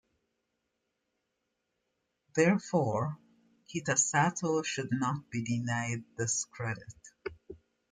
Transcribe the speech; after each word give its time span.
Therefore, 2.33 3.19
Kitasato 3.69 4.65
"should 4.65 4.89
not 4.91 5.29
be 5.29 5.43
denied 5.43 6.03
this 6.17 6.45
credit". 6.45 6.91